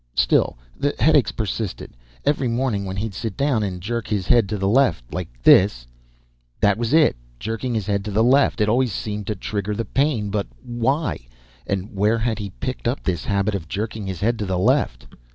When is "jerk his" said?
3.79-4.25